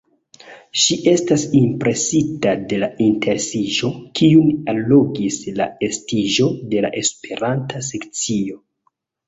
[0.83, 8.61] Ŝi estas impresita de la interesiĝo, kiun allogis la estiĝo de la Esperanta sekcio.